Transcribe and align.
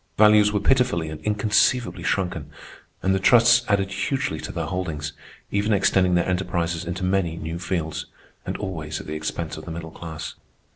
Values 0.17 0.51
were 0.51 0.59
pitifully 0.59 1.09
and 1.09 1.21
inconceivably 1.21 2.01
shrunken, 2.01 2.49
and 3.03 3.13
the 3.13 3.19
trusts 3.19 3.63
added 3.67 3.91
hugely 3.91 4.39
to 4.39 4.51
their 4.51 4.65
holdings, 4.65 5.13
even 5.51 5.73
extending 5.73 6.15
their 6.15 6.27
enterprises 6.27 6.83
into 6.85 7.03
many 7.03 7.37
new 7.37 7.59
fields—and 7.59 8.57
always 8.57 8.99
at 8.99 9.05
the 9.05 9.13
expense 9.13 9.57
of 9.57 9.65
the 9.65 9.71
middle 9.71 9.91
class. 9.91 10.33